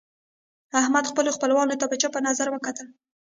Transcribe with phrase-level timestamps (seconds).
[0.79, 2.87] احمد خپلو خپلوانو ته په چپ نظر وکتل.